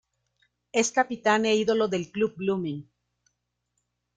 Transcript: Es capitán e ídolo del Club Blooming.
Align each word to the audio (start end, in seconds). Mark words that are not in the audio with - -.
Es 0.81 0.89
capitán 0.99 1.41
e 1.45 1.53
ídolo 1.63 1.87
del 1.87 2.09
Club 2.11 2.33
Blooming. 2.39 2.81